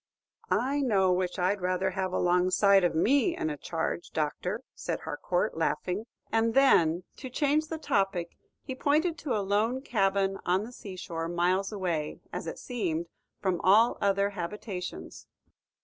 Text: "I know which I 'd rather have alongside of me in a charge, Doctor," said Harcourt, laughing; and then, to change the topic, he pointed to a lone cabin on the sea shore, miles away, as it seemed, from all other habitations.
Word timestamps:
"I 0.49 0.79
know 0.81 1.11
which 1.13 1.37
I 1.37 1.53
'd 1.53 1.61
rather 1.61 1.91
have 1.91 2.11
alongside 2.11 2.83
of 2.83 2.95
me 2.95 3.37
in 3.37 3.51
a 3.51 3.55
charge, 3.57 4.09
Doctor," 4.09 4.63
said 4.73 5.01
Harcourt, 5.01 5.55
laughing; 5.55 6.07
and 6.31 6.55
then, 6.55 7.03
to 7.17 7.29
change 7.29 7.67
the 7.67 7.77
topic, 7.77 8.35
he 8.63 8.73
pointed 8.73 9.15
to 9.19 9.37
a 9.37 9.45
lone 9.45 9.81
cabin 9.83 10.39
on 10.43 10.63
the 10.63 10.71
sea 10.73 10.95
shore, 10.95 11.27
miles 11.27 11.71
away, 11.71 12.19
as 12.33 12.47
it 12.47 12.57
seemed, 12.57 13.09
from 13.43 13.61
all 13.63 13.99
other 14.01 14.31
habitations. 14.31 15.27